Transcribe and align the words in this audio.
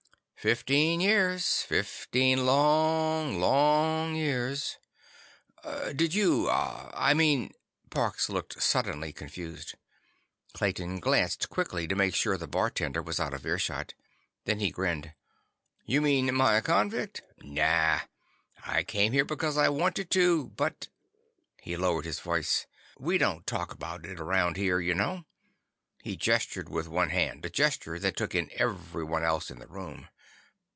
"Fifteen 0.41 1.01
years. 1.01 1.61
Fifteen 1.61 2.47
long, 2.47 3.39
long 3.39 4.15
years." 4.15 4.77
"Did 5.95 6.15
you—uh—I 6.15 7.13
mean—" 7.13 7.53
Parks 7.91 8.27
looked 8.27 8.59
suddenly 8.59 9.13
confused. 9.13 9.75
Clayton 10.53 10.99
glanced 10.99 11.51
quickly 11.51 11.87
to 11.87 11.93
make 11.93 12.15
sure 12.15 12.37
the 12.37 12.47
bartender 12.47 13.03
was 13.03 13.19
out 13.19 13.35
of 13.35 13.45
earshot. 13.45 13.93
Then 14.45 14.59
he 14.59 14.71
grinned. 14.71 15.13
"You 15.85 16.01
mean 16.01 16.27
am 16.27 16.41
I 16.41 16.55
a 16.57 16.63
convict? 16.63 17.21
Nah. 17.43 17.99
I 18.65 18.81
came 18.81 19.13
here 19.13 19.25
because 19.25 19.57
I 19.57 19.69
wanted 19.69 20.09
to. 20.09 20.47
But—" 20.47 20.87
He 21.61 21.77
lowered 21.77 22.05
his 22.05 22.19
voice. 22.19 22.65
"—we 22.97 23.19
don't 23.19 23.45
talk 23.45 23.71
about 23.73 24.07
it 24.07 24.19
around 24.19 24.57
here. 24.57 24.79
You 24.79 24.95
know." 24.95 25.23
He 26.01 26.15
gestured 26.17 26.67
with 26.67 26.87
one 26.87 27.11
hand—a 27.11 27.51
gesture 27.51 27.99
that 27.99 28.17
took 28.17 28.33
in 28.33 28.49
everyone 28.55 29.23
else 29.23 29.51
in 29.51 29.59
the 29.59 29.67
room. 29.67 30.07